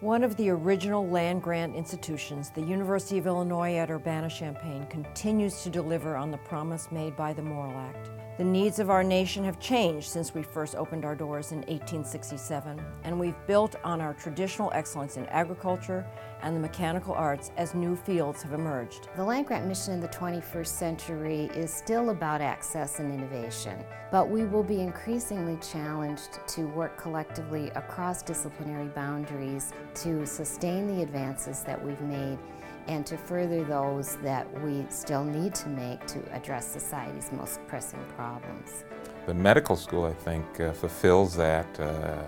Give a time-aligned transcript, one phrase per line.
[0.00, 5.68] One of the original land grant institutions, the University of Illinois at Urbana-Champaign, continues to
[5.68, 8.08] deliver on the promise made by the Morrill Act.
[8.40, 12.82] The needs of our nation have changed since we first opened our doors in 1867,
[13.04, 16.06] and we've built on our traditional excellence in agriculture
[16.40, 19.10] and the mechanical arts as new fields have emerged.
[19.14, 24.30] The land grant mission in the 21st century is still about access and innovation, but
[24.30, 31.62] we will be increasingly challenged to work collectively across disciplinary boundaries to sustain the advances
[31.64, 32.38] that we've made
[32.86, 38.02] and to further those that we still need to make to address society's most pressing
[38.16, 38.84] problems.
[39.26, 42.22] The medical school, I think, uh, fulfills that uh,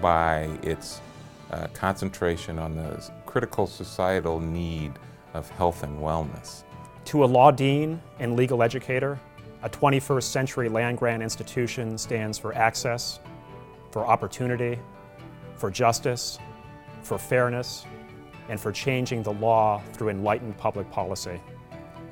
[0.00, 1.00] by its
[1.50, 4.92] uh, concentration on the critical societal need
[5.34, 6.64] of health and wellness.
[7.06, 9.18] To a law dean and legal educator,
[9.62, 13.20] a 21st century land grant institution stands for access,
[13.90, 14.78] for opportunity,
[15.54, 16.38] for justice,
[17.02, 17.86] for fairness,
[18.48, 21.40] and for changing the law through enlightened public policy.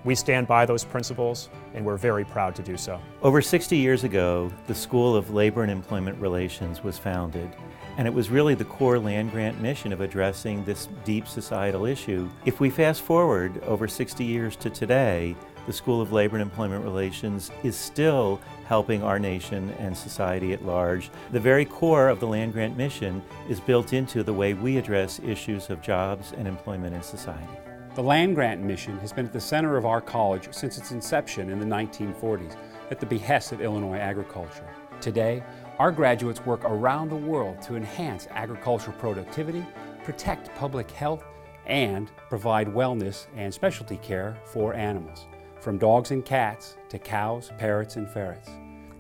[0.04, 3.00] We stand by those principles, and we're very proud to do so.
[3.22, 7.50] Over 60 years ago, the School of Labor and Employment Relations was founded,
[7.96, 12.28] and it was really the core land grant mission of addressing this deep societal issue.
[12.44, 15.34] If we fast forward over 60 years to today,
[15.66, 20.64] the School of Labor and Employment Relations is still helping our nation and society at
[20.64, 21.10] large.
[21.32, 25.20] The very core of the land grant mission is built into the way we address
[25.20, 27.48] issues of jobs and employment in society.
[27.94, 31.48] The land grant mission has been at the center of our college since its inception
[31.48, 32.56] in the 1940s
[32.90, 34.68] at the behest of Illinois agriculture.
[35.00, 35.42] Today,
[35.78, 39.64] our graduates work around the world to enhance agricultural productivity,
[40.02, 41.24] protect public health,
[41.66, 45.26] and provide wellness and specialty care for animals
[45.64, 48.50] from dogs and cats to cows, parrots, and ferrets.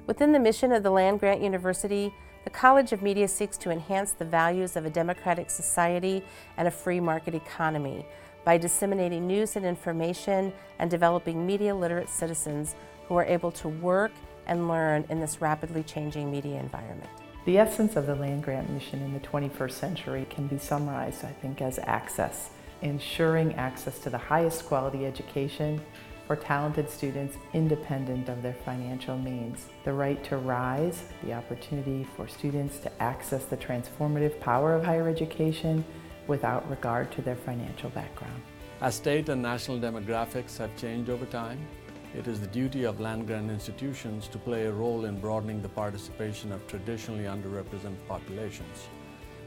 [0.06, 2.12] Within the mission of the Land Grant University,
[2.44, 6.24] the College of Media seeks to enhance the values of a democratic society
[6.56, 8.06] and a free market economy
[8.46, 12.74] by disseminating news and information and developing media literate citizens
[13.08, 14.12] who are able to work
[14.46, 17.10] and learn in this rapidly changing media environment.
[17.44, 21.32] The essence of the land grant mission in the 21st century can be summarized, I
[21.42, 22.48] think, as access,
[22.80, 25.82] ensuring access to the highest quality education
[26.26, 29.66] for talented students independent of their financial means.
[29.84, 35.08] The right to rise, the opportunity for students to access the transformative power of higher
[35.08, 35.84] education
[36.26, 38.42] without regard to their financial background.
[38.80, 41.58] As state and national demographics have changed over time,
[42.14, 46.52] it is the duty of land-grant institutions to play a role in broadening the participation
[46.52, 48.88] of traditionally underrepresented populations.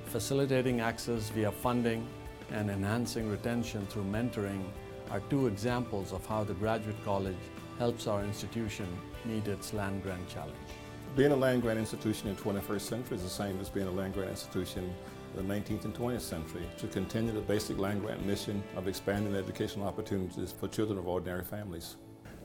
[0.06, 2.06] Facilitating access via funding
[2.52, 4.64] and enhancing retention through mentoring
[5.12, 7.36] are two examples of how the Graduate College
[7.80, 8.88] helps our institution
[9.26, 10.56] meet its land grant challenge.
[11.16, 13.92] Being a land grant institution in the 21st century is the same as being a
[13.92, 14.94] land grant institution
[15.36, 19.36] in the 19th and 20th century to continue the basic land grant mission of expanding
[19.36, 21.96] educational opportunities for children of ordinary families.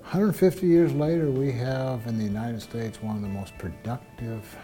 [0.00, 4.56] 150 years later, we have in the United States one of the most productive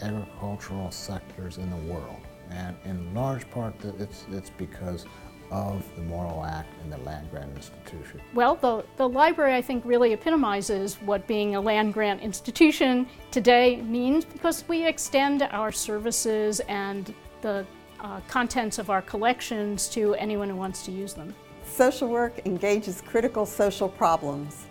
[0.00, 2.20] agricultural sectors in the world.
[2.50, 5.04] And in large part, it's, it's because
[5.50, 8.20] of the Morrill Act and the land grant institution?
[8.34, 13.76] Well, the, the library I think really epitomizes what being a land grant institution today
[13.82, 17.66] means because we extend our services and the
[18.00, 21.34] uh, contents of our collections to anyone who wants to use them.
[21.64, 24.66] Social work engages critical social problems.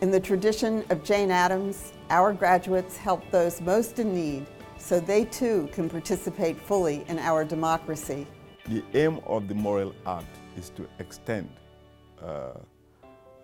[0.00, 4.46] In the tradition of Jane Addams, our graduates help those most in need
[4.78, 8.26] so they too can participate fully in our democracy.
[8.68, 10.26] The aim of the Morrill Act
[10.56, 11.48] is to extend
[12.22, 12.52] uh,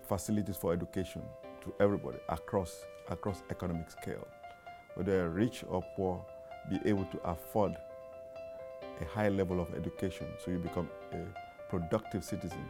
[0.06, 1.22] facilities for education
[1.62, 4.27] to everybody across, across economic scale.
[4.94, 6.25] Whether rich or poor,
[6.71, 7.75] be able to afford
[9.00, 11.25] a high level of education so you become a
[11.71, 12.65] productive citizen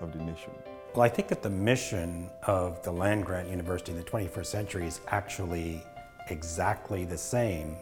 [0.00, 0.50] of the nation.
[0.94, 4.86] Well, I think that the mission of the land grant university in the 21st century
[4.86, 5.82] is actually
[6.28, 7.76] exactly the same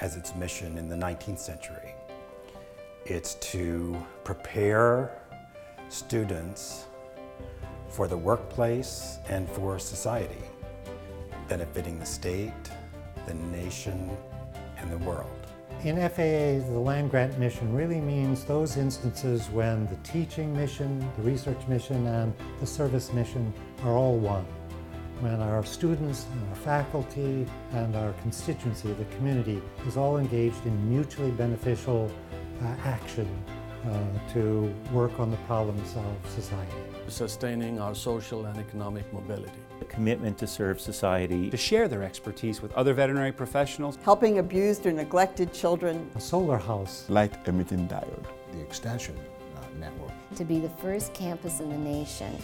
[0.00, 1.94] as its mission in the 19th century.
[3.08, 5.22] It's to prepare
[5.90, 6.86] students
[7.88, 10.42] for the workplace and for society,
[11.46, 12.52] benefiting the state,
[13.24, 14.10] the nation,
[14.78, 15.30] and the world.
[15.84, 21.22] In FAA, the land grant mission really means those instances when the teaching mission, the
[21.22, 23.54] research mission, and the service mission
[23.84, 24.44] are all one.
[25.20, 30.90] When our students and our faculty and our constituency, the community, is all engaged in
[30.90, 32.10] mutually beneficial
[32.84, 33.28] action
[33.86, 36.72] uh, to work on the problems of society.
[37.08, 39.60] Sustaining our social and economic mobility.
[39.80, 41.50] A commitment to serve society.
[41.50, 43.96] To share their expertise with other veterinary professionals.
[44.02, 46.10] Helping abused or neglected children.
[46.16, 47.04] A solar house.
[47.08, 48.24] Light emitting diode.
[48.52, 49.16] The extension
[49.56, 50.12] uh, network.
[50.36, 52.36] To be the first campus in the nation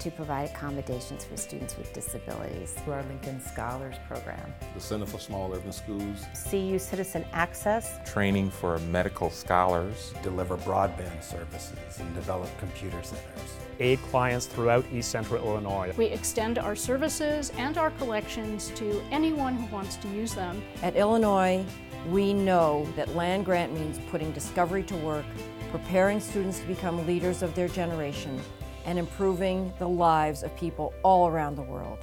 [0.00, 2.72] to provide accommodations for students with disabilities.
[2.72, 4.52] Through our Lincoln Scholars Program.
[4.74, 6.24] The Center for Small Urban Schools.
[6.50, 7.98] CU Citizen Access.
[8.10, 10.14] Training for medical scholars.
[10.22, 13.56] Deliver broadband services and develop computer centers.
[13.78, 15.92] Aid clients throughout East Central Illinois.
[15.96, 20.62] We extend our services and our collections to anyone who wants to use them.
[20.82, 21.64] At Illinois,
[22.08, 25.26] we know that land grant means putting discovery to work,
[25.70, 28.40] preparing students to become leaders of their generation,
[28.84, 31.98] and improving the lives of people all around the world.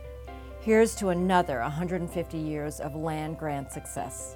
[0.62, 4.36] Here's to another 150 years of land grant success.